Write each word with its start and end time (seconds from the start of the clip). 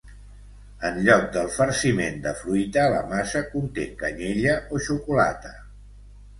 En 0.87 0.95
lloc 1.07 1.27
del 1.35 1.49
farciment 1.57 2.17
de 2.25 2.33
fruita 2.41 2.87
la 2.95 3.05
massa 3.13 3.45
conté 3.53 3.87
canyella 4.03 4.59
o 4.79 4.85
xocolata. 4.89 5.57